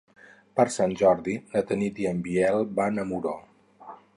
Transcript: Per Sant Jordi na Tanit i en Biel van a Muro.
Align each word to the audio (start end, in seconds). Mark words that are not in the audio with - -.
Per 0.59 0.63
Sant 0.75 0.95
Jordi 1.01 1.35
na 1.53 1.63
Tanit 1.73 2.01
i 2.05 2.09
en 2.13 2.25
Biel 2.29 2.61
van 2.81 2.99
a 3.03 3.07
Muro. 3.11 3.37